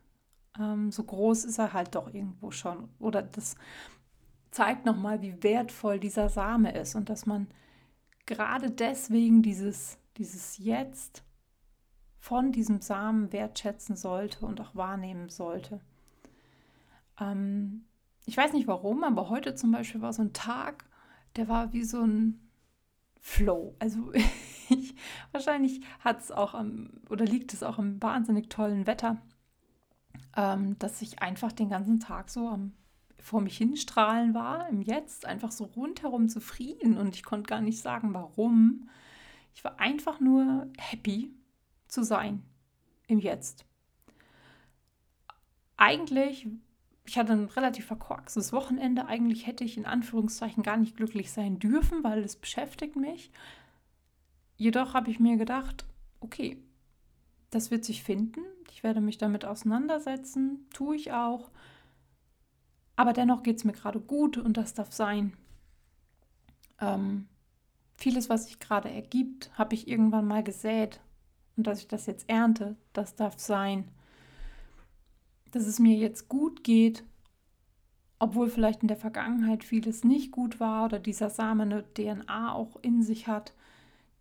ähm, 0.59 0.91
so 0.91 1.05
groß 1.05 1.45
ist 1.45 1.59
er 1.59 1.73
halt 1.73 1.95
doch 1.95 2.12
irgendwo 2.12 2.50
schon. 2.50 2.88
Oder 2.99 3.23
das 3.23 3.57
zeigt 4.50 4.85
nochmal, 4.85 5.23
wie 5.23 5.43
wertvoll 5.43 5.99
dieser 5.99 6.29
Same 6.29 6.73
ist 6.75 6.95
und 6.95 7.09
dass 7.09 7.26
man 7.26 7.49
gerade 8.26 8.71
deswegen 8.71 9.43
dieses, 9.43 9.99
dieses 10.17 10.59
Jetzt 10.59 11.23
von 12.19 12.52
diesem 12.52 12.81
Samen 12.81 13.33
wertschätzen 13.33 13.97
sollte 13.97 14.45
und 14.47 14.61
auch 14.61 14.75
wahrnehmen 14.75 15.29
sollte. 15.29 15.81
Ähm, 17.21 17.85
ich 18.26 18.37
weiß 18.37 18.52
nicht 18.52 18.69
warum, 18.69 19.02
aber 19.05 19.29
heute 19.29 19.55
zum 19.55 19.73
Beispiel 19.73 20.02
war 20.02 20.12
so 20.12 20.23
ein 20.23 20.33
Tag, 20.33 20.85
der 21.37 21.49
war 21.49 21.73
wie 21.73 21.83
so 21.83 22.02
ein 22.02 22.49
Flow. 23.21 23.75
Also 23.79 24.12
ich, 24.73 24.95
wahrscheinlich 25.33 25.81
hat 26.00 26.21
es 26.21 26.31
auch 26.31 26.55
am, 26.55 26.91
oder 27.09 27.25
liegt 27.25 27.52
es 27.52 27.62
auch 27.62 27.79
am 27.79 28.02
wahnsinnig 28.02 28.49
tollen 28.49 28.87
Wetter, 28.87 29.21
ähm, 30.37 30.79
dass 30.79 31.02
ich 31.02 31.21
einfach 31.21 31.52
den 31.52 31.69
ganzen 31.69 32.00
Tag 32.00 32.31
so 32.31 32.49
am, 32.49 32.73
vor 33.19 33.41
mich 33.41 33.57
hinstrahlen 33.57 34.35
war, 34.35 34.69
im 34.69 34.83
Jetzt, 34.83 35.26
einfach 35.26 35.52
so 35.52 35.64
rundherum 35.64 36.29
zufrieden 36.29 36.97
und 36.97 37.14
ich 37.14 37.23
konnte 37.23 37.49
gar 37.49 37.61
nicht 37.61 37.81
sagen, 37.81 38.14
warum. 38.14 38.88
Ich 39.55 39.62
war 39.64 39.79
einfach 39.79 40.19
nur 40.19 40.67
happy 40.79 41.31
zu 41.87 42.02
sein 42.02 42.43
im 43.07 43.19
Jetzt. 43.19 43.64
Eigentlich 45.76 46.49
ich 47.05 47.19
hatte 47.19 47.33
ein 47.33 47.47
relativ 47.47 47.87
verkorkstes 47.87 48.52
Wochenende. 48.52 49.07
Eigentlich 49.07 49.47
hätte 49.47 49.64
ich 49.64 49.76
in 49.76 49.87
Anführungszeichen 49.87 50.62
gar 50.62 50.76
nicht 50.76 50.97
glücklich 50.97 51.33
sein 51.33 51.59
dürfen, 51.59 52.05
weil 52.05 52.23
es 52.23 52.37
beschäftigt 52.37 52.97
mich. 52.97 53.31
Jedoch 54.62 54.95
habe 54.95 55.11
ich 55.11 55.19
mir 55.21 55.37
gedacht, 55.37 55.85
okay, 56.21 56.62
das 57.50 57.71
wird 57.71 57.85
sich 57.85 58.02
finden. 58.02 58.40
Ich 58.71 58.83
werde 58.83 59.00
mich 59.00 59.19
damit 59.19 59.45
auseinandersetzen, 59.45 60.66
tue 60.73 60.97
ich 60.97 61.12
auch. 61.12 61.50
Aber 62.97 63.12
dennoch 63.12 63.42
geht 63.42 63.57
es 63.57 63.64
mir 63.64 63.73
gerade 63.73 64.00
gut 64.00 64.38
und 64.38 64.57
das 64.57 64.75
darf 64.75 64.92
sein. 64.92 65.33
Ähm, 66.81 67.26
vieles, 67.97 68.28
was 68.28 68.47
sich 68.47 68.59
gerade 68.59 68.90
ergibt, 68.90 69.50
habe 69.59 69.75
ich 69.75 69.88
irgendwann 69.88 70.26
mal 70.26 70.42
gesät. 70.42 71.00
Und 71.57 71.66
dass 71.66 71.81
ich 71.81 71.88
das 71.88 72.07
jetzt 72.07 72.28
ernte, 72.28 72.76
das 72.92 73.14
darf 73.14 73.38
sein 73.38 73.88
dass 75.52 75.66
es 75.66 75.78
mir 75.78 75.97
jetzt 75.97 76.28
gut 76.28 76.64
geht, 76.64 77.04
obwohl 78.19 78.49
vielleicht 78.49 78.83
in 78.83 78.88
der 78.88 78.97
Vergangenheit 78.97 79.62
vieles 79.62 80.02
nicht 80.02 80.33
gut 80.33 80.59
war 80.59 80.87
oder 80.87 80.99
dieser 80.99 81.31
Same 81.31 81.62
eine 81.62 81.85
DNA 81.95 82.52
auch 82.52 82.76
in 82.83 83.02
sich 83.02 83.28
hat, 83.28 83.52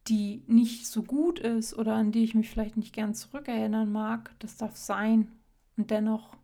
die 0.07 0.43
nicht 0.47 0.87
so 0.87 1.03
gut 1.03 1.39
ist 1.39 1.77
oder 1.77 1.93
an 1.93 2.11
die 2.11 2.23
ich 2.23 2.35
mich 2.35 2.49
vielleicht 2.49 2.77
nicht 2.77 2.93
gern 2.93 3.13
zurückerinnern 3.13 3.91
mag. 3.91 4.33
Das 4.39 4.57
darf 4.57 4.75
sein. 4.75 5.31
Und 5.77 5.91
dennoch, 5.91 6.35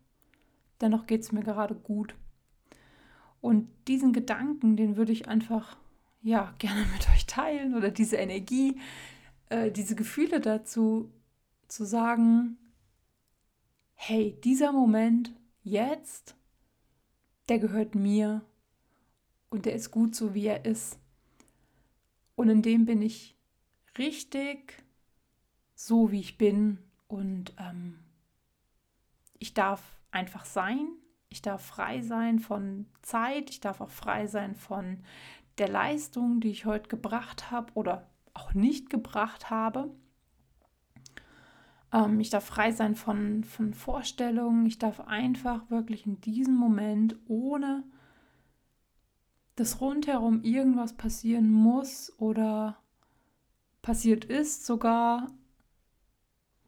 dennoch 0.80 1.06
geht 1.06 1.22
es 1.22 1.32
mir 1.32 1.42
gerade 1.42 1.74
gut. 1.74 2.14
Und 3.40 3.68
diesen 3.86 4.12
Gedanken, 4.12 4.76
den 4.76 4.96
würde 4.96 5.12
ich 5.12 5.28
einfach 5.28 5.76
ja 6.22 6.54
gerne 6.58 6.84
mit 6.92 7.08
euch 7.10 7.26
teilen 7.26 7.74
oder 7.74 7.90
diese 7.90 8.16
Energie, 8.16 8.80
äh, 9.48 9.70
diese 9.70 9.94
Gefühle 9.94 10.40
dazu 10.40 11.12
zu 11.68 11.84
sagen, 11.84 12.56
hey, 13.94 14.38
dieser 14.44 14.72
Moment 14.72 15.32
jetzt, 15.62 16.36
der 17.48 17.58
gehört 17.58 17.94
mir 17.94 18.42
und 19.50 19.66
der 19.66 19.74
ist 19.74 19.90
gut 19.90 20.14
so, 20.14 20.34
wie 20.34 20.46
er 20.46 20.64
ist. 20.64 20.98
Und 22.36 22.48
in 22.48 22.62
dem 22.62 22.86
bin 22.86 23.02
ich 23.02 23.37
richtig 23.98 24.82
so, 25.74 26.10
wie 26.10 26.20
ich 26.20 26.38
bin 26.38 26.78
und 27.06 27.54
ähm, 27.58 27.98
ich 29.38 29.54
darf 29.54 29.98
einfach 30.10 30.44
sein. 30.44 30.88
Ich 31.28 31.42
darf 31.42 31.64
frei 31.64 32.00
sein 32.02 32.38
von 32.38 32.86
Zeit. 33.02 33.50
Ich 33.50 33.60
darf 33.60 33.80
auch 33.80 33.90
frei 33.90 34.26
sein 34.26 34.54
von 34.54 35.04
der 35.58 35.68
Leistung, 35.68 36.40
die 36.40 36.50
ich 36.50 36.64
heute 36.64 36.88
gebracht 36.88 37.50
habe 37.50 37.72
oder 37.74 38.08
auch 38.34 38.54
nicht 38.54 38.90
gebracht 38.90 39.50
habe. 39.50 39.90
Ähm, 41.92 42.20
ich 42.20 42.30
darf 42.30 42.44
frei 42.44 42.72
sein 42.72 42.94
von, 42.94 43.44
von 43.44 43.74
Vorstellungen. 43.74 44.66
Ich 44.66 44.78
darf 44.78 45.00
einfach 45.00 45.70
wirklich 45.70 46.06
in 46.06 46.20
diesem 46.20 46.54
Moment, 46.54 47.16
ohne 47.26 47.84
dass 49.56 49.80
rundherum 49.80 50.42
irgendwas 50.42 50.92
passieren 50.92 51.50
muss 51.50 52.12
oder 52.18 52.78
passiert 53.82 54.24
ist, 54.24 54.66
sogar 54.66 55.28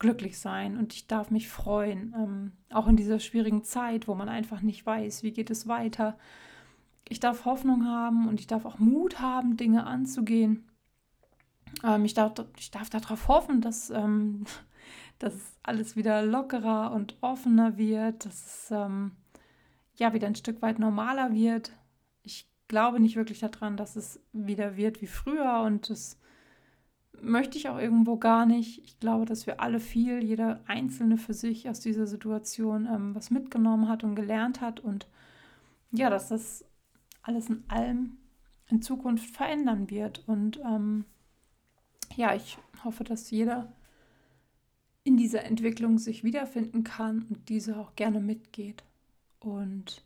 glücklich 0.00 0.38
sein 0.38 0.78
und 0.78 0.94
ich 0.94 1.06
darf 1.06 1.30
mich 1.30 1.48
freuen, 1.48 2.14
ähm, 2.16 2.52
auch 2.70 2.88
in 2.88 2.96
dieser 2.96 3.20
schwierigen 3.20 3.62
Zeit, 3.62 4.08
wo 4.08 4.14
man 4.14 4.28
einfach 4.28 4.62
nicht 4.62 4.84
weiß, 4.84 5.22
wie 5.22 5.32
geht 5.32 5.50
es 5.50 5.68
weiter. 5.68 6.18
Ich 7.08 7.20
darf 7.20 7.44
Hoffnung 7.44 7.86
haben 7.86 8.26
und 8.26 8.40
ich 8.40 8.46
darf 8.46 8.64
auch 8.64 8.78
Mut 8.78 9.20
haben, 9.20 9.56
Dinge 9.56 9.86
anzugehen. 9.86 10.70
Ähm, 11.84 12.04
ich, 12.04 12.14
darf, 12.14 12.32
ich 12.58 12.70
darf 12.70 12.88
darauf 12.90 13.28
hoffen, 13.28 13.60
dass, 13.60 13.90
ähm, 13.90 14.44
dass 15.18 15.34
alles 15.62 15.96
wieder 15.96 16.22
lockerer 16.22 16.92
und 16.92 17.16
offener 17.20 17.76
wird, 17.76 18.24
dass 18.24 18.46
es 18.46 18.70
ähm, 18.70 19.12
ja 19.96 20.14
wieder 20.14 20.26
ein 20.26 20.34
Stück 20.34 20.62
weit 20.62 20.78
normaler 20.78 21.32
wird. 21.32 21.72
Ich 22.22 22.48
glaube 22.68 23.00
nicht 23.00 23.16
wirklich 23.16 23.40
daran, 23.40 23.76
dass 23.76 23.96
es 23.96 24.22
wieder 24.32 24.76
wird 24.76 25.02
wie 25.02 25.06
früher 25.06 25.60
und 25.60 25.90
das 25.90 26.19
möchte 27.22 27.58
ich 27.58 27.68
auch 27.68 27.78
irgendwo 27.78 28.16
gar 28.16 28.46
nicht. 28.46 28.82
Ich 28.84 28.98
glaube, 29.00 29.24
dass 29.24 29.46
wir 29.46 29.60
alle 29.60 29.80
viel, 29.80 30.22
jeder 30.22 30.60
Einzelne 30.66 31.16
für 31.16 31.34
sich 31.34 31.68
aus 31.68 31.80
dieser 31.80 32.06
Situation 32.06 32.86
ähm, 32.86 33.14
was 33.14 33.30
mitgenommen 33.30 33.88
hat 33.88 34.04
und 34.04 34.14
gelernt 34.14 34.60
hat 34.60 34.80
und 34.80 35.06
ja, 35.92 36.10
dass 36.10 36.28
das 36.28 36.64
alles 37.22 37.48
in 37.48 37.64
allem 37.68 38.18
in 38.68 38.82
Zukunft 38.82 39.34
verändern 39.34 39.90
wird. 39.90 40.22
Und 40.26 40.58
ähm, 40.64 41.04
ja, 42.16 42.34
ich 42.34 42.58
hoffe, 42.84 43.04
dass 43.04 43.30
jeder 43.30 43.72
in 45.04 45.16
dieser 45.16 45.44
Entwicklung 45.44 45.98
sich 45.98 46.24
wiederfinden 46.24 46.84
kann 46.84 47.26
und 47.28 47.48
diese 47.48 47.78
auch 47.78 47.96
gerne 47.96 48.20
mitgeht. 48.20 48.84
Und 49.40 50.04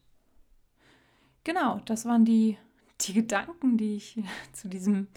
genau, 1.43 1.81
das 1.85 2.05
waren 2.05 2.25
die, 2.25 2.57
die 3.01 3.13
Gedanken, 3.13 3.77
die 3.77 3.97
ich 3.97 4.19
zu 4.53 4.69
diesem, 4.69 5.09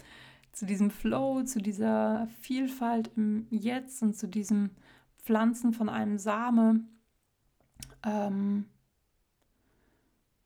zu 0.58 0.66
diesem 0.66 0.90
Flow, 0.90 1.44
zu 1.44 1.60
dieser 1.60 2.26
Vielfalt 2.40 3.12
im 3.14 3.46
Jetzt 3.50 4.02
und 4.02 4.16
zu 4.16 4.26
diesem 4.26 4.70
Pflanzen 5.22 5.72
von 5.72 5.88
einem 5.88 6.18
Same, 6.18 6.80
ähm, 8.04 8.64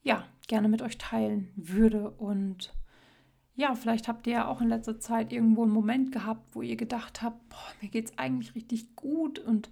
ja, 0.02 0.24
gerne 0.48 0.68
mit 0.68 0.82
euch 0.82 0.98
teilen 0.98 1.48
würde. 1.56 2.10
Und 2.10 2.74
ja, 3.54 3.74
vielleicht 3.74 4.06
habt 4.06 4.26
ihr 4.26 4.34
ja 4.34 4.48
auch 4.48 4.60
in 4.60 4.68
letzter 4.68 5.00
Zeit 5.00 5.32
irgendwo 5.32 5.62
einen 5.62 5.72
Moment 5.72 6.12
gehabt, 6.12 6.54
wo 6.54 6.60
ihr 6.60 6.76
gedacht 6.76 7.22
habt, 7.22 7.48
boah, 7.48 7.72
mir 7.80 7.88
geht 7.88 8.10
es 8.10 8.18
eigentlich 8.18 8.54
richtig 8.54 8.94
gut 8.94 9.38
und 9.38 9.70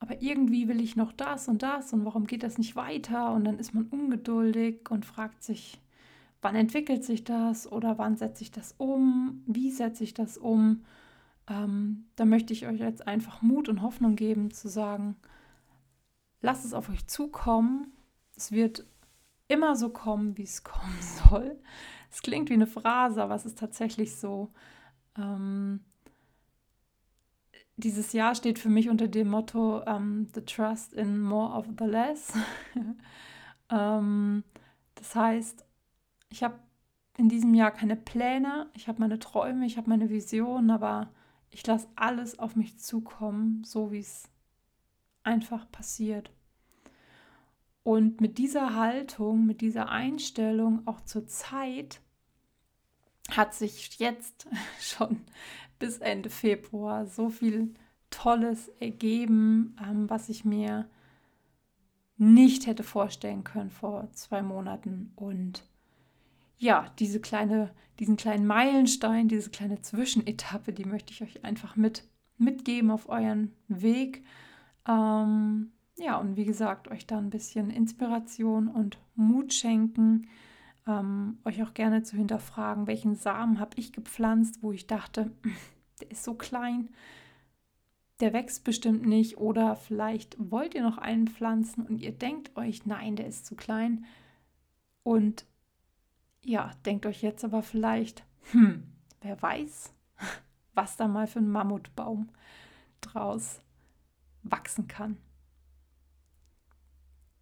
aber 0.00 0.20
irgendwie 0.20 0.66
will 0.66 0.80
ich 0.80 0.96
noch 0.96 1.12
das 1.12 1.46
und 1.46 1.62
das 1.62 1.92
und 1.92 2.04
warum 2.04 2.26
geht 2.26 2.42
das 2.42 2.58
nicht 2.58 2.74
weiter? 2.74 3.32
Und 3.32 3.44
dann 3.44 3.60
ist 3.60 3.74
man 3.74 3.84
ungeduldig 3.84 4.90
und 4.90 5.06
fragt 5.06 5.44
sich, 5.44 5.80
wann 6.42 6.56
entwickelt 6.56 7.04
sich 7.04 7.24
das 7.24 7.70
oder 7.70 7.96
wann 7.98 8.16
setze 8.16 8.42
ich 8.42 8.50
das 8.50 8.74
um? 8.76 9.42
Wie 9.46 9.70
setze 9.70 10.04
ich 10.04 10.12
das 10.12 10.36
um? 10.36 10.84
Ähm, 11.48 12.06
da 12.16 12.24
möchte 12.24 12.52
ich 12.52 12.66
euch 12.66 12.80
jetzt 12.80 13.06
einfach 13.06 13.42
Mut 13.42 13.68
und 13.68 13.80
Hoffnung 13.80 14.16
geben, 14.16 14.50
zu 14.50 14.68
sagen, 14.68 15.16
lasst 16.40 16.64
es 16.64 16.74
auf 16.74 16.88
euch 16.90 17.06
zukommen. 17.06 17.92
Es 18.36 18.52
wird 18.52 18.84
immer 19.48 19.76
so 19.76 19.90
kommen, 19.90 20.36
wie 20.36 20.42
es 20.42 20.64
kommen 20.64 20.98
soll. 21.00 21.58
Es 22.10 22.22
klingt 22.22 22.50
wie 22.50 22.54
eine 22.54 22.66
Phrase, 22.66 23.22
aber 23.22 23.36
es 23.36 23.46
ist 23.46 23.58
tatsächlich 23.58 24.16
so. 24.16 24.52
Ähm, 25.16 25.80
dieses 27.76 28.12
Jahr 28.12 28.34
steht 28.34 28.58
für 28.58 28.68
mich 28.68 28.90
unter 28.90 29.08
dem 29.08 29.28
Motto 29.28 29.78
um, 29.78 29.84
ähm, 29.86 30.28
The 30.34 30.42
Trust 30.42 30.92
in 30.92 31.20
More 31.20 31.54
of 31.54 31.66
the 31.78 31.84
Less. 31.84 32.32
ähm, 33.70 34.44
das 34.94 35.14
heißt, 35.14 35.64
ich 36.32 36.42
habe 36.42 36.58
in 37.18 37.28
diesem 37.28 37.54
Jahr 37.54 37.70
keine 37.70 37.96
Pläne, 37.96 38.70
ich 38.74 38.88
habe 38.88 39.00
meine 39.00 39.18
Träume, 39.18 39.66
ich 39.66 39.76
habe 39.76 39.90
meine 39.90 40.08
Visionen, 40.08 40.70
aber 40.70 41.10
ich 41.50 41.66
lasse 41.66 41.88
alles 41.94 42.38
auf 42.38 42.56
mich 42.56 42.78
zukommen, 42.78 43.62
so 43.64 43.92
wie 43.92 44.00
es 44.00 44.30
einfach 45.22 45.70
passiert. 45.70 46.30
Und 47.84 48.20
mit 48.20 48.38
dieser 48.38 48.74
Haltung, 48.76 49.44
mit 49.44 49.60
dieser 49.60 49.88
Einstellung 49.88 50.86
auch 50.86 51.00
zur 51.02 51.26
Zeit 51.26 52.00
hat 53.30 53.54
sich 53.54 53.98
jetzt 53.98 54.46
schon 54.80 55.20
bis 55.78 55.98
Ende 55.98 56.30
Februar 56.30 57.06
so 57.06 57.28
viel 57.28 57.74
Tolles 58.08 58.68
ergeben, 58.80 59.76
ähm, 59.82 60.08
was 60.08 60.28
ich 60.28 60.44
mir 60.44 60.88
nicht 62.16 62.66
hätte 62.66 62.84
vorstellen 62.84 63.42
können 63.42 63.70
vor 63.70 64.08
zwei 64.12 64.42
Monaten. 64.42 65.12
Und 65.16 65.64
ja, 66.62 66.86
diese 67.00 67.20
kleine, 67.20 67.70
diesen 67.98 68.16
kleinen 68.16 68.46
Meilenstein, 68.46 69.26
diese 69.26 69.50
kleine 69.50 69.82
Zwischenetappe, 69.82 70.72
die 70.72 70.84
möchte 70.84 71.12
ich 71.12 71.22
euch 71.22 71.44
einfach 71.44 71.74
mit, 71.74 72.04
mitgeben 72.38 72.92
auf 72.92 73.08
euren 73.08 73.52
Weg. 73.66 74.24
Ähm, 74.86 75.72
ja, 75.98 76.18
und 76.18 76.36
wie 76.36 76.44
gesagt, 76.44 76.88
euch 76.88 77.04
da 77.04 77.18
ein 77.18 77.30
bisschen 77.30 77.68
Inspiration 77.68 78.68
und 78.68 78.98
Mut 79.16 79.52
schenken, 79.52 80.28
ähm, 80.86 81.38
euch 81.44 81.62
auch 81.64 81.74
gerne 81.74 82.04
zu 82.04 82.16
hinterfragen, 82.16 82.86
welchen 82.86 83.16
Samen 83.16 83.58
habe 83.58 83.76
ich 83.76 83.92
gepflanzt, 83.92 84.62
wo 84.62 84.70
ich 84.70 84.86
dachte, 84.86 85.32
der 86.00 86.12
ist 86.12 86.22
so 86.22 86.34
klein, 86.34 86.90
der 88.20 88.32
wächst 88.32 88.62
bestimmt 88.62 89.04
nicht. 89.04 89.38
Oder 89.38 89.74
vielleicht 89.74 90.36
wollt 90.38 90.76
ihr 90.76 90.82
noch 90.82 90.98
einen 90.98 91.26
pflanzen 91.26 91.84
und 91.84 92.00
ihr 92.00 92.12
denkt 92.12 92.56
euch, 92.56 92.86
nein, 92.86 93.16
der 93.16 93.26
ist 93.26 93.46
zu 93.46 93.56
klein. 93.56 94.04
Und 95.02 95.44
ja, 96.44 96.72
denkt 96.84 97.06
euch 97.06 97.22
jetzt 97.22 97.44
aber 97.44 97.62
vielleicht, 97.62 98.24
hm, 98.50 98.84
wer 99.20 99.40
weiß, 99.40 99.92
was 100.74 100.96
da 100.96 101.08
mal 101.08 101.26
für 101.26 101.38
ein 101.38 101.50
Mammutbaum 101.50 102.28
draus 103.00 103.60
wachsen 104.42 104.88
kann. 104.88 105.18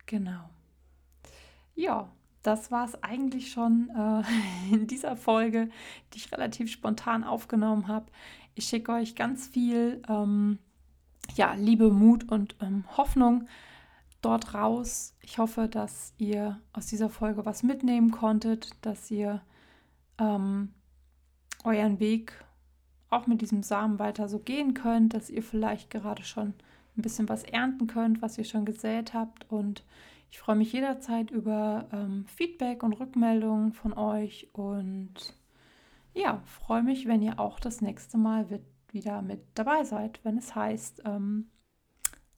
Genau. 0.07 0.51
Ja, 1.75 2.11
das 2.43 2.71
war 2.71 2.85
es 2.85 3.03
eigentlich 3.03 3.53
schon 3.53 3.91
äh, 3.97 4.23
in 4.75 4.87
dieser 4.87 5.17
Folge, 5.17 5.71
die 6.13 6.19
ich 6.19 6.33
relativ 6.33 6.71
spontan 6.71 7.25
aufgenommen 7.25 7.89
habe. 7.89 8.07
Ich 8.55 8.67
schicke 8.67 8.93
euch 8.93 9.15
ganz 9.15 9.47
viel 9.47 10.03
ähm, 10.09 10.59
ja, 11.35 11.55
Liebe, 11.55 11.91
Mut 11.91 12.31
und 12.31 12.57
ähm, 12.61 12.85
Hoffnung 12.97 13.47
dort 14.21 14.55
raus. 14.55 15.17
Ich 15.23 15.39
hoffe, 15.39 15.69
dass 15.69 16.15
ihr 16.19 16.61
aus 16.73 16.87
dieser 16.87 17.09
Folge 17.09 17.45
was 17.47 17.63
mitnehmen 17.63 18.11
konntet, 18.11 18.71
dass 18.83 19.11
ihr 19.11 19.43
ähm, 20.19 20.73
euren 21.65 22.01
Weg 22.01 22.33
auch 23.09 23.27
mit 23.27 23.41
diesem 23.41 23.63
Samen 23.63 23.99
weiter 23.99 24.29
so 24.29 24.39
gehen 24.39 24.75
könnt, 24.75 25.15
dass 25.15 25.31
ihr 25.31 25.43
vielleicht 25.43 25.91
gerade 25.91 26.23
schon 26.23 26.55
ein 26.97 27.03
bisschen 27.03 27.29
was 27.29 27.43
ernten 27.43 27.87
könnt, 27.87 28.23
was 28.23 28.39
ihr 28.39 28.45
schon 28.45 28.65
gesät 28.65 29.15
habt 29.15 29.51
und 29.51 29.85
ich 30.31 30.39
freue 30.39 30.57
mich 30.57 30.73
jederzeit 30.73 31.31
über 31.31 31.89
ähm, 31.93 32.25
Feedback 32.27 32.83
und 32.83 32.93
Rückmeldungen 32.93 33.73
von 33.73 33.93
euch 33.93 34.49
und 34.53 35.35
ja, 36.15 36.41
freue 36.45 36.83
mich, 36.83 37.07
wenn 37.07 37.23
ihr 37.23 37.41
auch 37.41 37.59
das 37.59 37.81
nächste 37.81 38.17
Mal 38.17 38.47
wieder 38.93 39.23
mit 39.23 39.41
dabei 39.55 39.85
seid, 39.85 40.21
wenn 40.25 40.39
es 40.39 40.55
heißt, 40.55 41.03
ähm, 41.05 41.49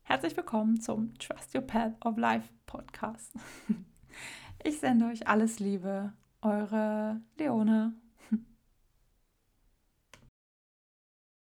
herzlich 0.05 0.37
willkommen 0.37 0.81
zum 0.81 1.15
Trust 1.19 1.55
Your 1.55 1.63
Path 1.63 1.95
of 2.05 2.17
Life 2.17 2.49
Podcast. 2.67 3.33
Ich 4.65 4.79
sende 4.79 5.07
euch 5.07 5.27
alles 5.27 5.59
Liebe, 5.59 6.13
eure 6.41 7.21
Leona. 7.37 7.95